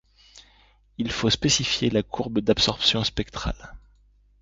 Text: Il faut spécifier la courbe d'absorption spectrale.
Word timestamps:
Il 0.97 1.11
faut 1.11 1.29
spécifier 1.29 1.91
la 1.91 2.01
courbe 2.01 2.39
d'absorption 2.39 3.03
spectrale. 3.03 3.77